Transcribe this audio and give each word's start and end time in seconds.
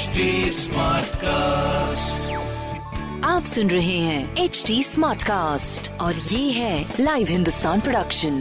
HD 0.00 0.26
Smartcast. 0.56 2.28
आप 3.24 3.44
सुन 3.44 3.70
रहे 3.70 3.96
हैं 3.98 4.36
एच 4.44 4.62
डी 4.66 4.82
स्मार्ट 4.82 5.22
कास्ट 5.22 5.90
और 6.00 6.14
ये 6.14 6.50
है 6.50 6.94
लाइव 7.00 7.26
हिंदुस्तान 7.30 7.80
प्रोडक्शन 7.80 8.38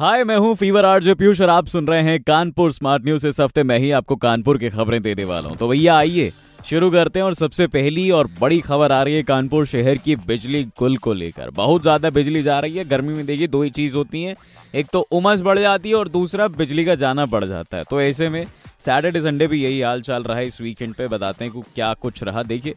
हाय 0.00 0.24
मैं 0.24 0.36
हूँ 0.36 0.54
फीवर 0.54 0.84
आर 0.84 1.02
जो 1.02 1.14
पीयूष 1.14 1.40
और 1.40 1.50
आप 1.50 1.66
सुन 1.66 1.86
रहे 1.86 2.02
हैं 2.02 2.20
कानपुर 2.22 2.72
स्मार्ट 2.72 3.04
न्यूज़ 3.04 3.26
इस 3.28 3.40
हफ़्ते 3.40 3.62
मैं 3.62 3.78
ही 3.78 3.90
आपको 3.90 4.16
कानपुर 4.16 4.58
की 4.58 4.70
खबरें 4.70 5.00
देने 5.02 5.24
वाला 5.24 5.48
हूँ। 5.48 5.56
तो 5.56 5.68
भैया 5.68 5.96
आइए 5.96 6.30
शुरू 6.70 6.90
करते 6.90 7.18
हैं 7.18 7.26
और 7.26 7.34
सबसे 7.34 7.66
पहली 7.66 8.10
और 8.10 8.28
बड़ी 8.40 8.60
खबर 8.62 8.92
आ 8.92 9.02
रही 9.02 9.14
है 9.14 9.22
कानपुर 9.24 9.66
शहर 9.66 9.98
की 9.98 10.16
बिजली 10.16 10.64
गुल 10.78 10.96
को 10.98 11.12
लेकर। 11.12 11.50
बहुत 11.50 11.82
ज़्यादा 11.82 12.10
बिजली 12.10 12.42
जा 12.42 12.58
रही 12.60 12.76
है 12.76 12.84
गर्मी 12.84 13.14
में 13.14 13.24
देखिए 13.26 13.46
दो 13.48 13.62
ही 13.62 13.70
चीज़ 13.72 13.96
होती 13.96 14.22
है। 14.22 14.34
एक 14.74 14.86
तो 14.92 15.06
उमस 15.12 15.40
बढ़ 15.40 15.58
जाती 15.58 15.88
है 15.88 15.94
और 15.94 16.08
दूसरा 16.08 16.48
बिजली 16.50 16.84
का 16.84 16.94
जाना 16.96 17.26
बढ़ 17.26 17.44
जाता 17.44 17.76
है। 17.76 17.84
तो 17.90 18.00
ऐसे 18.00 18.28
में 18.28 18.44
सैटरडे 18.84 19.20
संडे 19.20 19.46
भी 19.46 19.62
यही 19.62 19.80
हाल 19.80 20.00
चाल 20.02 20.22
रहा 20.22 20.36
है 20.38 20.46
इस 20.46 20.60
वीकेंड 20.60 20.94
पे, 20.94 21.08
बताते 21.08 21.44
हैं 21.44 21.52
कि 21.54 21.62
क्या 21.74 21.92
कुछ 21.94 22.22
रहा। 22.22 22.42
देखिए, 22.42 22.74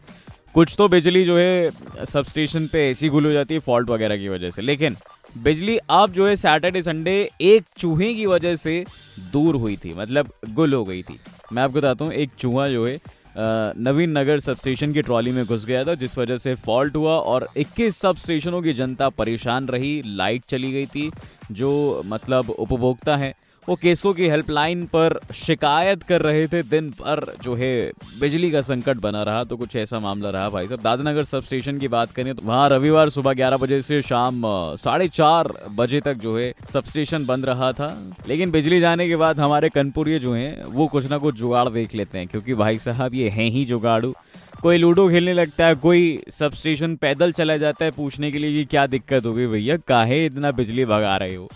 कुछ 0.53 0.75
तो 0.77 0.87
बिजली 0.87 1.23
जो 1.25 1.37
है 1.37 2.05
सब 2.05 2.25
स्टेशन 2.25 2.67
पे 2.67 2.89
ऐसी 2.89 3.09
गुल 3.09 3.25
हो 3.25 3.31
जाती 3.31 3.53
है 3.53 3.59
फॉल्ट 3.61 3.89
वगैरह 3.89 4.17
की 4.17 4.29
वजह 4.29 4.49
से। 4.49 4.61
लेकिन 4.61 4.95
बिजली 5.35 5.77
अब 5.77 6.11
जो 6.11 6.27
है 6.27 6.35
सैटरडे 6.35 6.81
संडे 6.83 7.17
एक 7.41 7.63
चूहे 7.77 8.13
की 8.13 8.25
वजह 8.25 8.55
से 8.55 8.83
दूर 9.31 9.55
हुई 9.55 9.75
थी 9.75 9.93
मतलब 9.93 10.31
गुल 10.49 10.73
हो 10.73 10.83
गई 10.83 11.01
थी। 11.03 11.19
मैं 11.53 11.63
आपको 11.63 11.77
बताता 11.77 12.05
हूँ, 12.05 12.13
एक 12.13 12.29
चूहा 12.39 12.67
जो 12.69 12.85
है 12.85 12.97
नवीन 13.37 14.17
नगर 14.17 14.39
सब 14.39 14.55
स्टेशन 14.55 14.93
की 14.93 15.01
ट्रॉली 15.01 15.31
में 15.31 15.45
घुस 15.45 15.65
गया 15.65 15.83
था, 15.83 15.93
जिस 15.95 16.17
वजह 16.17 16.37
से 16.37 16.53
फॉल्ट 16.55 16.95
हुआ 16.95 17.13
और 17.13 17.47
21 17.57 17.97
सब 17.97 18.17
स्टेशनों 18.17 18.61
की 18.61 18.73
जनता 18.73 19.09
परेशान 19.11 19.67
रही। 19.67 20.01
लाइट 20.05 20.43
चली 20.49 20.71
गई 20.71 20.85
थी, 20.85 21.09
जो 21.51 22.01
मतलब 22.05 22.49
उपभोक्ता 22.49 23.15
हैं। 23.15 23.33
वो 23.67 23.75
केसको 23.75 24.11
की 24.13 24.27
हेल्पलाइन 24.29 24.83
पर 24.85 25.19
शिकायत 25.35 26.03
कर 26.03 26.21
रहे 26.21 26.45
थे, 26.47 26.61
दिन 26.63 26.89
भर 26.99 27.19
जो 27.43 27.55
है 27.55 27.91
बिजली 28.19 28.49
का 28.51 28.61
संकट 28.61 28.97
बना 28.97 29.23
रहा 29.23 29.43
तो 29.43 29.57
कुछ 29.57 29.75
ऐसा 29.75 29.99
मामला 29.99 30.29
रहा 30.29 30.49
भाई 30.49 30.67
साहब। 30.67 30.81
दादनगर 30.81 31.23
सब 31.23 31.43
स्टेशन 31.43 31.79
की 31.79 31.87
बात 31.87 32.11
करें 32.11 32.33
तो 32.35 32.45
वहाँ 32.45 32.69
रविवार 32.69 33.09
सुबह 33.09 33.33
11 33.33 33.57
बजे 33.57 33.81
से 33.81 34.01
शाम 34.01 34.41
साढ़े 34.77 35.07
चार 35.09 35.51
बजे 35.71 36.01
तक 36.01 36.13
जो 36.15 36.37
है 36.37 36.53
सब 36.73 36.85
स्टेशन 36.85 37.25
बंद 37.25 37.45
रहा 37.45 37.71
था। 37.73 37.89
लेकिन 38.27 38.51
बिजली 38.51 38.79
जाने 38.79 39.07
के 39.07 39.15
बाद 39.15 39.39
हमारे 39.39 39.69
कनपुरिये 39.69 40.19
जो 40.19 40.33
हैं, 40.33 40.63
वो 40.63 40.87
कुछ 40.87 41.09
ना 41.09 41.17
कुछ 41.17 41.35
जुगाड़ 41.35 41.67
देख 41.69 41.95
लेते 41.95 42.17
हैं, 42.17 42.27
क्योंकि 42.27 42.53
भाई 42.53 42.77
साहब 42.79 43.15
ये 43.15 43.29
हैं 43.29 43.49
ही 43.51 43.65
जुगाड़ू। 43.65 44.13
कोई 44.61 44.77
लूडो 44.77 45.09
खेलने 45.09 45.33
लगता 45.33 45.65
है, 45.65 45.75
कोई 45.75 46.19
सब 46.39 46.53
स्टेशन 46.53 46.95
पैदल 46.95 47.31
चला 47.31 47.57
जाता 47.57 47.85
है 47.85 47.91
पूछने 47.91 48.31
के 48.31 48.37
लिए 48.37 48.53
कि 48.53 48.65
क्या 48.65 48.87
दिक्कत 48.87 49.25
होगी 49.25 49.47
भैया, 49.47 49.77
काहे 49.77 50.25
इतना 50.25 50.51
बिजली 50.51 50.85
भगा 50.85 51.17
रहे 51.17 51.35
हो? 51.35 51.49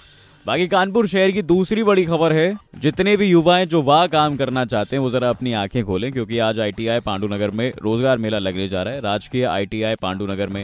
बाकी 0.50 0.68
कानपुर 0.68 1.08
शहर 1.08 1.32
की 1.32 1.42
दूसरी 1.42 1.84
बड़ी 1.84 2.04
खबर 2.06 2.34
है, 2.34 2.56
जितने 2.82 3.16
भी 3.18 3.26
युवा 3.26 3.58
हैं 3.58 3.68
जो 3.70 3.82
वहाँ 3.82 4.08
काम 4.10 4.38
करना 4.38 4.64
चाहते 4.66 4.96
हैं, 4.96 5.02
वो 5.02 5.10
जरा 5.10 5.30
अपनी 5.30 5.54
आँखें 5.54 5.84
खोलें, 5.86 6.12
क्योंकि 6.12 6.40
आज 6.40 6.60
आईटीआई 6.60 7.00
पांडुनगर 7.00 7.52
में 7.52 7.72
रोज़गार 7.84 8.18
मेला 8.18 8.40
लगने 8.40 8.68
जा 8.70 8.84
रहा 8.84 8.94
है। 8.94 9.02
राजकीय 9.02 9.44
आईटीआई 9.46 9.96
पांडुनगर 9.96 10.50
में 10.50 10.64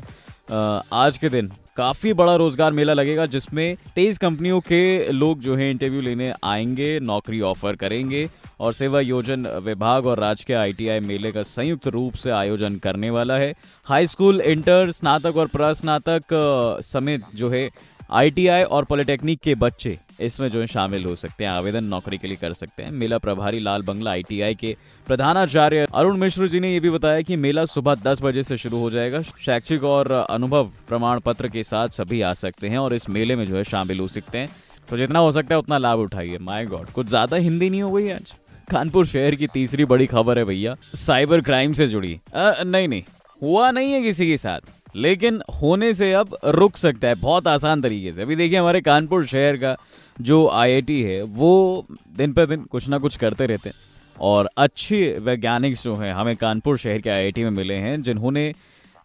आज 0.93 1.17
के 1.17 1.29
दिन 1.29 1.51
काफ़ी 1.77 2.13
बड़ा 2.15 2.35
रोज़गार 2.35 2.71
मेला 2.71 2.93
लगेगा, 2.93 3.25
जिसमें 3.27 3.77
तेईस 3.95 4.17
कंपनियों 4.17 4.59
के 4.61 5.11
लोग 5.11 5.39
जो 5.41 5.55
है 5.55 5.69
इंटरव्यू 5.71 6.01
लेने 6.01 6.33
आएँगे, 6.43 6.99
नौकरी 7.01 7.41
ऑफ़र 7.43 7.75
करेंगे, 7.75 8.27
और 8.59 8.73
सेवा 8.73 8.99
योजन 9.01 9.47
विभाग 9.63 10.05
और 10.05 10.19
राजकीय 10.19 10.55
आईटीआई 10.57 10.99
मेले 11.01 11.31
का 11.31 11.43
संयुक्त 11.45 11.87
रूप 11.89 12.13
से 12.15 12.29
आयोजन 12.33 12.75
करने 12.83 13.09
वाला 13.11 13.37
है। 13.37 13.53
हाई 13.87 14.07
स्कूल, 14.07 14.41
इंटर, 14.41 14.91
स्नातक 14.93 15.37
और 15.37 15.47
प्रस्नातक 15.47 16.81
समेत 16.85 17.35
जो 17.35 17.49
है 17.49 17.69
आईटीआई 18.09 18.63
और 18.63 18.83
पॉलिटेक्निक 18.83 19.39
के 19.39 19.55
बच्चे 19.55 19.97
इसमें 20.21 20.49
जो 20.49 20.59
है 20.59 20.67
शामिल 20.67 21.05
हो 21.05 21.15
सकते 21.15 21.43
हैं 21.43 21.51
आवेदन 21.51 21.83
नौकरी 21.83 22.17
के 22.17 22.27
लिए 22.27 22.37
कर 22.37 22.53
सकते 22.53 22.83
हैं। 22.83 22.91
मेला 22.91 23.17
प्रभारी 23.17 23.59
लाल 23.59 23.81
बंगला 23.81 24.11
आईटीआई 24.11 24.55
के 24.55 24.75
प्रधानाचार्य 25.07 25.87
अरुण 25.95 26.17
मिश्र 26.17 26.47
जी 26.47 26.59
ने 26.59 26.73
यह 26.73 26.79
भी 26.79 26.89
बताया 26.89 27.21
कि 27.21 27.35
मेला 27.35 27.65
सुबह 27.65 27.95
10 27.95 28.21
बजे 28.21 28.43
से 28.43 28.57
शुरू 28.57 28.79
हो 28.79 28.89
जाएगा। 28.91 29.21
शैक्षिक 29.21 29.83
और 29.83 30.11
अनुभव 30.11 30.71
प्रमाण 30.87 31.19
पत्र 31.19 31.47
के 31.47 31.63
साथ 31.63 31.89
सभी 31.89 32.21
आ 32.21 32.33
सकते 32.33 32.69
हैं 32.69 32.77
और 32.77 32.93
इस 32.93 33.09
मेले 33.09 33.35
में 33.35 33.45
जो 33.45 33.57
है 33.57 33.63
शामिल 33.63 33.99
हो 33.99 34.07
सकते 34.07 34.37
हैं। 34.37 34.49
तो 34.89 34.97
जितना 34.97 35.19
हो 35.19 35.31
सकता 35.31 35.55
है 35.55 35.59
उतना 35.59 35.77
लाभ 35.77 35.99
उठाइए। 35.99 36.37
माय 36.37 36.65
गॉड 36.65 36.85
कुछ 36.85 37.07
ज़्यादा 37.07 37.37
हिंदी 37.37 37.69
नहीं 37.69 37.81
हो 37.81 37.91
गई 37.91 38.09
आज? 38.11 38.33
कानपुर 38.71 39.05
शहर 39.05 39.35
की 39.35 39.47
तीसरी 39.47 39.85
बड़ी 39.85 40.05
खबर 40.05 40.39
है 40.39 40.45
भैया 40.45 40.75
साइबर 40.95 41.41
क्राइम 41.41 41.73
से 41.73 41.87
जुड़ी। 41.87 42.19
अ, 42.33 42.63
नहीं 42.63 42.87
नहीं। 42.87 43.03
हुआ 43.41 43.71
नहीं 43.71 43.91
है 43.93 44.01
किसी 44.01 44.27
के 44.27 44.37
साथ, 44.37 44.59
लेकिन 44.95 45.41
होने 45.61 45.93
से 45.93 46.13
अब 46.13 46.37
रुक 46.45 46.77
सकता 46.77 47.07
है 47.07 47.15
बहुत 47.15 47.47
आसान 47.47 47.81
तरीके 47.81 48.11
से। 48.11 48.21
अभी 48.21 48.35
देखिए 48.35 48.59
हमारे 48.59 48.81
कानपुर 48.81 49.25
शहर 49.25 49.57
का 49.57 49.75
जो 50.21 50.47
आईआईटी 50.49 51.01
है, 51.01 51.21
वो 51.23 51.85
दिन 52.17 52.33
पर 52.33 52.45
दिन 52.45 52.61
कुछ 52.61 52.87
ना 52.89 52.97
कुछ 52.97 53.17
करते 53.17 53.45
रहते 53.45 53.69
हैं। 53.69 53.75
और 54.21 54.49
अच्छे 54.57 55.17
वैज्ञानिक 55.19 55.75
जो 55.75 55.95
हैं, 55.95 56.13
हमें 56.13 56.35
कानपुर 56.35 56.77
शहर 56.77 57.01
के 57.01 57.09
आईआईटी 57.09 57.43
में 57.43 57.49
मिले 57.49 57.73
हैं, 57.73 58.01
जिन्होंने 58.01 58.53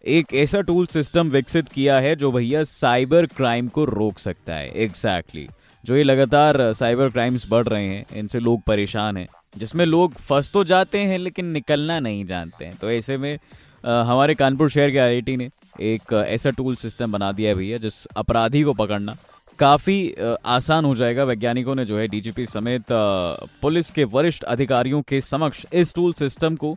एक 0.07 0.33
ऐसा 0.33 0.61
टूल 0.61 0.85
सिस्टम 0.85 1.29
विकसित 1.29 1.67
किया 1.69 1.99
है 1.99 2.15
जो 2.15 2.31
भैया 2.31 2.63
साइबर 2.63 3.25
क्राइम 3.25 3.67
को 3.67 3.85
रोक 3.85 4.19
सकता 4.19 4.55
है। 4.55 4.71
Exactly 4.71 5.41
exactly. 5.41 5.85
जो 5.85 5.95
ये 5.95 6.03
लगातार 6.03 6.73
साइबर 6.73 7.09
क्राइम्स 7.09 7.45
बढ़ 7.49 7.67
रहे 7.67 7.85
हैं, 7.85 8.05
इनसे 8.15 8.39
लोग 8.39 8.61
परेशान 8.61 9.17
हैं, 9.17 9.27
जिसमें 9.57 9.85
लोग 9.85 10.13
फंस 10.13 10.51
तो 10.51 10.63
जाते 10.63 10.99
हैं, 10.99 11.17
लेकिन 11.17 11.45
निकलना 11.45 11.99
नहीं 11.99 12.25
जानते 12.25 12.65
हैं। 12.65 12.75
तो 12.75 12.91
ऐसे 12.91 13.17
में 13.17 13.39
हमारे 13.83 14.33
कानपुर 14.35 14.69
शहर 14.69 14.91
के 14.91 14.97
आईआईटी 14.99 15.35
ने 15.37 15.49
एक 15.81 16.13
ऐसा 16.15 16.49
टूल 16.49 16.75
सिस्टम 16.75 17.11
बना 17.11 17.31
दिया 17.31 17.49
है 17.49 17.55
भैया, 17.55 17.77
जिस 17.77 18.05
अपराधी 18.07 18.63
को 18.63 18.73
पकड़ना 18.73 19.15
काफ़ी 19.59 20.15
आसान 20.45 20.85
हो 20.85 20.93
जाएगा। 20.95 21.23
वैज्ञानिकों 21.23 21.75
ने 21.75 21.85
जो 21.85 21.97
है 21.99 22.07
डीजीपी 22.07 22.45
समेत 22.45 22.85
पुलिस 23.61 23.91
के 23.91 24.03
वरिष्ठ 24.05 24.43
अधिकारियों 24.45 25.01
के 25.01 25.21
समक्ष 25.21 25.65
इस 25.73 25.93
टूल 25.95 26.13
सिस्टम 26.13 26.55
को 26.55 26.75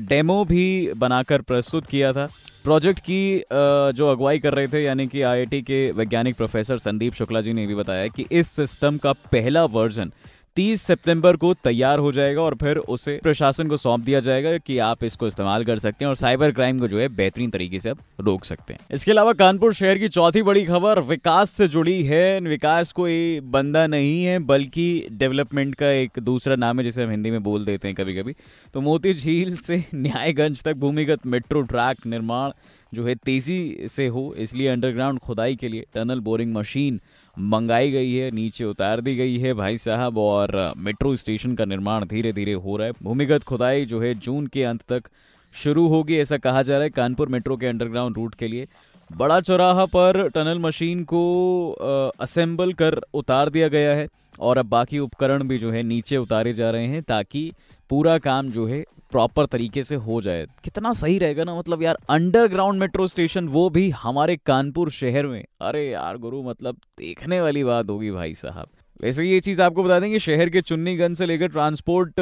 डेमो 0.00 0.44
भी 0.44 0.92
बनाकर 0.96 1.40
प्रस्तुत 1.42 1.86
किया 1.86 2.12
था। 2.12 2.26
प्रोजेक्ट 2.64 3.00
की 3.00 3.42
जो 3.48 4.10
अगुवाई 4.10 4.38
कर 4.38 4.54
रहे 4.54 4.66
थे, 4.66 4.82
यानी 4.82 5.06
कि 5.06 5.22
आईआईटी 5.22 5.60
के 5.62 5.90
वैज्ञानिक 5.92 6.36
प्रोफेसर 6.36 6.78
संदीप 6.78 7.14
शुक्ला 7.14 7.40
जी 7.40 7.52
ने 7.52 7.66
भी 7.66 7.74
बताया 7.74 8.06
कि 8.08 8.26
इस 8.32 8.50
सिस्टम 8.50 8.96
का 8.96 9.12
पहला 9.32 9.64
वर्जन 9.66 10.12
30 10.56 10.82
सितंबर 10.82 11.36
को 11.36 11.52
तैयार 11.54 11.98
हो 11.98 12.10
जाएगा 12.12 12.42
और 12.42 12.54
फिर 12.54 12.76
उसे 12.76 13.18
प्रशासन 13.22 13.68
को 13.68 13.76
सौंप 13.76 14.00
दिया 14.00 14.20
जाएगा 14.20 14.56
कि 14.58 14.78
आप 14.78 15.04
इसको 15.04 15.26
इस्तेमाल 15.26 15.64
कर 15.64 15.78
सकते 15.78 16.04
हैं 16.04 16.08
और 16.08 16.16
साइबर 16.16 16.50
क्राइम 16.52 16.78
को 16.78 16.88
जो 16.88 16.98
है 16.98 17.08
बेहतरीन 17.10 17.50
तरीके 17.50 17.78
से 17.78 17.90
आप 17.90 17.98
रोक 18.20 18.44
सकते 18.44 18.72
हैं। 18.72 18.80
इसके 18.94 19.10
अलावा 19.10 19.32
कानपुर 19.32 19.74
शहर 19.74 19.98
की 19.98 20.08
चौथी 20.08 20.42
बड़ी 20.42 20.64
खबर, 20.64 21.00
विकास 21.00 21.50
से 21.50 21.68
जुड़ी 21.68 22.02
है। 22.02 22.40
विकास 22.40 22.92
कोई 22.92 23.40
बंदा 23.46 23.86
नहीं 23.86 24.24
है, 24.24 24.38
बल्कि 24.40 25.06
डेवलपमेंट 25.12 25.74
का 25.74 25.90
एक 25.90 26.18
दूसरा 26.20 26.56
नाम 26.56 26.78
है, 26.78 26.84
जिसे 26.84 27.02
हम 27.04 27.10
हिंदी 27.10 27.30
में 27.30 27.42
बोल 27.42 27.64
देते 27.64 27.88
हैं 27.88 27.94
कभी 27.96 28.14
कभी 28.14 28.34
तो 28.74 28.80
मोती 28.80 29.14
झील 29.14 29.56
से 29.56 29.82
न्यायगंज 29.94 30.62
तक 30.62 30.76
भूमिगत 30.76 31.26
मेट्रो 31.26 31.62
ट्रैक 31.62 32.06
निर्माण 32.06 32.50
जो 32.92 33.04
है 33.06 33.14
तेज़ी 33.16 33.88
से 33.88 34.06
हो, 34.06 34.34
इसलिए 34.38 34.68
अंडरग्राउंड 34.68 35.18
खुदाई 35.18 35.56
के 35.56 35.68
लिए 35.68 35.84
टनल 35.94 36.20
बोरिंग 36.20 36.54
मशीन 36.54 37.00
मंगाई 37.36 37.90
गई 37.90 38.12
है, 38.12 38.30
नीचे 38.30 38.64
उतार 38.64 39.00
दी 39.00 39.14
गई 39.16 39.38
है 39.38 39.52
भाई 39.54 39.78
साहब 39.78 40.18
और 40.18 40.72
मेट्रो 40.78 41.14
स्टेशन 41.16 41.54
का 41.54 41.64
निर्माण 41.64 42.04
धीरे 42.06 42.32
धीरे 42.32 42.52
हो 42.54 42.76
रहा 42.76 42.86
है। 42.86 42.92
भूमिगत 43.02 43.42
खुदाई 43.42 43.84
जो 43.84 44.00
है 44.00 44.14
जून 44.16 44.46
के 44.46 44.62
अंत 44.64 44.82
तक 44.88 45.08
शुरू 45.54 45.86
होगी, 45.88 46.16
ऐसा 46.16 46.36
कहा 46.38 46.62
जा 46.62 46.74
रहा 46.74 46.82
है 46.82 46.90
कानपुर 46.90 47.28
मेट्रो 47.28 47.56
के 47.56 47.66
अंडरग्राउंड 47.66 48.16
रूट 48.16 48.34
के 48.34 48.48
लिए। 48.48 48.66
बड़ा 49.10 49.40
चौराहा 49.40 49.84
पर 49.86 50.28
टनल 50.28 50.58
मशीन 50.58 51.02
को 51.04 52.10
असेंबल 52.20 52.72
कर 52.72 53.00
उतार 53.14 53.50
दिया 53.50 53.68
गया 53.68 53.94
है 53.94 54.06
और 54.40 54.58
अब 54.58 54.66
बाकी 54.66 54.98
उपकरण 54.98 55.42
भी 55.48 55.58
जो 55.58 55.70
है 55.70 55.82
नीचे 55.82 56.16
उतारे 56.16 56.52
जा 56.52 56.70
रहे 56.70 56.86
हैं 56.86 57.02
ताकि 57.02 57.50
पूरा 57.90 58.16
काम 58.18 58.48
जो 58.50 58.66
है 58.66 58.84
प्रॉपर 59.12 59.46
तरीके 59.46 59.82
से 59.82 59.94
हो 59.96 60.20
जाए। 60.20 60.46
कितना 60.64 60.92
सही 60.94 61.18
रहेगा 61.18 61.44
ना 61.44 61.58
मतलब 61.58 61.82
यार 61.82 61.98
अंडरग्राउंड 62.10 62.80
मेट्रो 62.80 63.06
स्टेशन 63.08 63.48
वो 63.48 63.68
भी 63.70 63.88
हमारे 63.96 64.36
कानपुर 64.36 64.90
शहर 64.90 65.26
में। 65.26 65.44
अरे 65.60 65.88
यार, 65.88 66.16
गुरु 66.18 66.42
मतलब 66.42 66.76
देखने 66.98 67.40
वाली 67.40 67.64
बात 67.64 67.90
होगी 67.90 68.10
भाई 68.10 68.34
साहब। 68.34 68.68
वैसे 69.02 69.24
ये 69.24 69.38
चीज़ 69.40 69.60
आपको 69.62 69.82
बता 69.82 69.98
दें 70.00 70.10
कि 70.10 70.18
शहर 70.18 70.48
के 70.48 70.60
चुन्नीगंज 70.60 71.18
से 71.18 71.26
लेकर 71.26 71.48
ट्रांसपोर्ट 71.48 72.20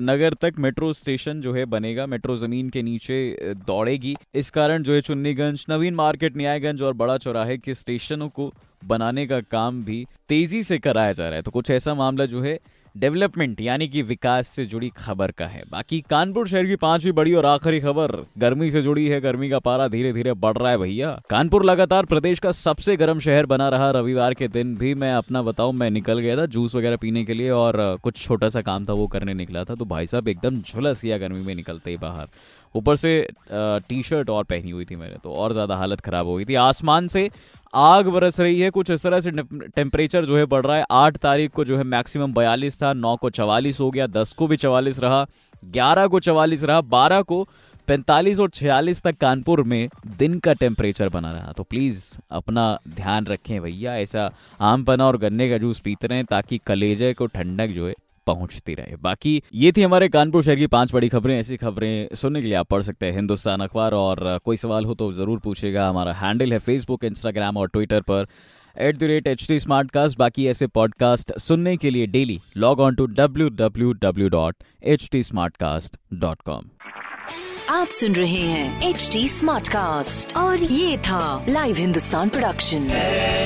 नगर 0.00 0.34
तक 0.34 0.54
मेट्रो 0.58 0.92
स्टेशन 0.92 1.40
जो 1.40 1.52
है 1.52 1.64
बनेगा। 1.64 2.06
मेट्रो 2.06 2.36
ज़मीन 2.36 2.68
के 2.70 2.82
नीचे 2.82 3.54
दौड़ेगी। 3.66 4.14
इस 4.34 4.50
कारण 4.50 4.82
जो 4.82 4.92
है 4.92 5.00
चुन्नीगंज, 5.00 5.64
नवीन 5.70 5.94
मार्केट, 5.94 6.36
न्यायगंज 6.36 6.82
और 6.82 6.92
बड़ा 6.94 7.16
चौराहे 7.18 7.56
के 7.58 7.74
स्टेशनों 7.74 8.28
को 8.28 8.52
बनाने 8.84 9.26
का 9.26 9.40
काम 9.40 9.82
भी 9.84 10.04
तेज़ी 10.28 10.62
से 10.62 10.78
कराया 10.78 11.12
जा 11.12 11.26
रहा 11.26 11.36
है। 11.36 11.42
तो 11.42 11.50
कुछ 11.50 11.70
ऐसा 11.70 11.94
मामला 11.94 12.26
जो 12.26 12.42
है 12.42 12.58
डेवलपमेंट, 12.98 13.60
यानी 13.60 13.88
कि 13.88 14.02
विकास 14.04 14.48
से 14.48 14.64
जुड़ी 14.64 14.88
खबर 14.96 15.30
का 15.30 15.46
है। 15.46 15.62
बाकी 15.70 16.00
कानपुर 16.10 16.48
शहर 16.48 16.66
की 16.66 16.76
पांचवी 16.76 17.12
बड़ी 17.12 17.34
और 17.34 17.46
आखिरी 17.46 17.80
खबर, 17.80 18.16
गर्मी 18.38 18.70
से 18.70 18.82
जुड़ी 18.82 19.06
है, 19.08 19.20
गर्मी 19.20 19.50
का 19.50 19.58
पारा 19.60 19.88
धीरे 19.88 20.12
धीरे 20.12 20.32
बढ़ 20.34 20.56
रहा 20.56 20.70
है 20.70 20.78
भैया। 20.78 21.18
कानपुर 21.30 21.64
लगातार 21.64 22.06
प्रदेश 22.06 22.38
का 22.38 22.52
सबसे 22.54 22.96
गर्म 22.96 23.18
शहर 23.20 23.46
बना 23.46 23.68
रहा, 23.68 23.90
रविवार 23.90 24.34
के 24.34 24.48
दिन 24.48 24.74
भी 24.76 24.94
मैं 24.96 25.12
अपना 25.14 25.42
बताऊँ, 25.42 25.72
मैं 25.74 25.90
निकल 25.90 26.18
गया 26.18 26.36
था 26.36 26.46
जूस 26.48 26.74
वगैरह 26.74 26.96
पीने 26.96 27.24
के 27.24 27.34
लिए 27.34 27.50
और 27.52 27.98
कुछ 28.02 28.22
छोटा 28.22 28.48
सा 28.48 28.62
काम 28.62 28.86
था, 28.86 28.92
वो 28.92 29.06
करने 29.08 29.34
निकला 29.34 29.64
था 29.64 29.74
तो 29.74 29.84
भाई 29.86 30.06
साहब 30.06 30.28
एकदम 30.28 30.56
झुलस 30.56 31.04
गया 31.04 31.18
गर्मी 31.18 31.40
में 31.40 31.54
निकलते 31.54 31.90
ही 31.90 31.96
बाहर। 31.98 32.26
ऊपर 32.74 32.96
से 32.96 33.10
टी 33.52 34.02
शर्ट 34.02 34.30
और 34.30 34.44
पहनी 34.44 34.70
हुई 34.70 34.84
थी 34.84 34.96
मैंने 34.96 35.16
तो 35.24 35.32
और 35.32 35.52
ज़्यादा 35.52 35.76
हालत 35.76 36.00
खराब 36.00 36.26
हो 36.26 36.34
गई 36.36 36.44
थी। 36.44 36.54
आसमान 36.56 37.08
से 37.08 37.28
आग 37.74 38.08
बरस 38.08 38.38
रही 38.40 38.60
है, 38.60 38.70
कुछ 38.70 38.90
इस 38.90 39.02
तरह 39.02 39.20
से 39.20 39.30
टेम्परेचर 39.30 40.24
जो 40.24 40.36
है 40.36 40.44
बढ़ 40.44 40.66
रहा 40.66 40.76
है। 40.76 40.84
आठ 40.90 41.16
तारीख 41.16 41.52
को 41.52 41.64
जो 41.64 41.76
है 41.76 41.84
मैक्सिमम 41.84 42.32
बयालीस 42.34 42.76
था, 42.76 42.92
नौ 42.92 43.16
को 43.16 43.30
चवालीस 43.30 43.80
हो 43.80 43.90
गया, 43.90 44.06
दस 44.06 44.32
को 44.32 44.46
भी 44.46 44.56
चवालीस 44.56 44.98
रहा, 44.98 45.26
ग्यारह 45.64 46.06
को 46.06 46.20
चवालीस 46.20 46.62
रहा, 46.62 46.80
बारह 46.80 47.22
को 47.22 47.46
पैंतालीस 47.88 48.40
और 48.40 48.48
छियालीस 48.50 49.00
तक 49.02 49.16
कानपुर 49.16 49.62
में 49.62 49.88
दिन 50.16 50.38
का 50.38 50.52
टेम्परेचर 50.52 51.08
बना 51.08 51.30
रहा। 51.30 51.52
तो 51.52 51.62
प्लीज़ 51.62 52.02
अपना 52.30 52.78
ध्यान 52.88 53.26
रखें 53.26 53.60
भैया, 53.62 53.96
ऐसा 53.96 54.30
आम 54.60 54.84
पना 54.84 55.06
और 55.06 55.16
गन्ने 55.16 55.48
का 55.50 55.58
जूस 55.58 55.78
पीते 55.78 56.06
रहें 56.06 56.24
ताकि 56.24 56.58
कलेजे 56.58 57.12
को 57.14 57.26
ठंडक 57.26 57.66
जो 57.66 57.86
है 57.88 57.94
पहुँचती 58.28 58.74
रहे। 58.74 58.96
बाकी 59.02 59.42
ये 59.54 59.72
थी 59.72 59.82
हमारे 59.82 60.08
कानपुर 60.08 60.42
शहर 60.42 60.56
की 60.56 60.66
पाँच 60.68 60.92
बड़ी 60.94 61.08
खबरें। 61.08 61.38
ऐसी 61.38 61.56
खबरें 61.56 62.14
सुनने 62.16 62.40
के 62.40 62.46
लिए 62.46 62.56
आप 62.56 62.68
पढ़ 62.70 62.82
सकते 62.82 63.06
हैं 63.06 63.14
हिंदुस्तान 63.14 63.60
अखबार। 63.62 63.94
और 63.94 64.38
कोई 64.44 64.56
सवाल 64.56 64.84
हो 64.84 64.94
तो 64.94 65.12
ज़रूर 65.12 65.38
पूछेगा। 65.40 65.88
हमारा 65.88 66.12
हैंडल 66.14 66.52
है 66.52 66.58
फेसबुक 66.60 67.04
इंस्टाग्राम 67.04 67.56
और 67.56 67.68
ट्विटर 67.68 68.00
पर। 68.10 68.26
At 68.76 68.96
the 68.98 69.04
rate 69.04 69.26
H 69.26 69.46
T 69.48 69.58
Smartcast 69.90 70.18
बाकी 70.18 70.46
ऐसे 70.48 70.66
पॉडकास्ट 70.68 71.32
सुनने 71.40 71.76
के 71.76 71.90
लिए 71.90 72.06
daily 72.08 72.38
log 72.56 72.80
on 72.80 72.94
to 72.94 73.06
W 73.06 73.48
W 73.56 73.92
W 74.02 74.28
dot 74.28 74.54
H 74.84 75.08
T 75.12 75.22
Smartcast 75.56 75.96
dot 76.14 76.42
com 76.46 76.68
आप 77.70 77.88
सुन 77.92 78.14
रहे 78.14 78.42
हैं 78.42 78.88
एच 78.88 79.08
टी 79.12 79.26
स्मार्ट 79.28 79.68
कास्ट 79.68 80.36
और 80.36 80.62
ये 80.62 80.96
था 81.08 81.44
live 81.48 81.76
Hindustan 81.76 82.28
production 82.28 82.88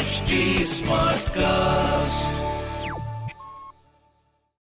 HD 0.02 0.38
Smartcast. 0.68 2.41